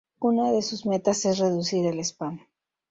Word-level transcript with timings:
Una 0.29 0.51
de 0.51 0.63
sus 0.63 0.87
metas 0.87 1.23
es 1.25 1.37
reducir 1.37 1.85
el 1.85 1.99
Spam. 1.99 2.39